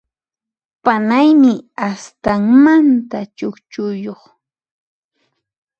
[0.83, 1.53] Panaymi
[1.89, 4.21] astanmanta chukchuyuq.